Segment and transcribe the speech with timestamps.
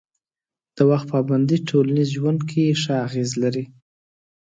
[0.75, 3.65] د وخت پابندي ټولنیز ژوند کې ښه اغېز لري.